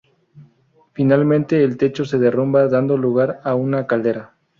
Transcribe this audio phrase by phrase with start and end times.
[0.93, 4.33] Finalmente, el techo se derrumba dando lugar a una caldera.